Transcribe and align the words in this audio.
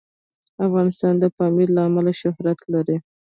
افغانستان 0.65 1.13
د 1.19 1.23
پامیر 1.37 1.67
له 1.75 1.81
امله 1.87 2.11
شهرت 2.21 2.59
لري. 2.73 2.97